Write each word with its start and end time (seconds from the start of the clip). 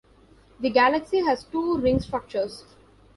The 0.59 0.71
galaxy 0.71 1.21
has 1.25 1.43
two 1.43 1.77
ring 1.77 1.99
structures. 1.99 2.63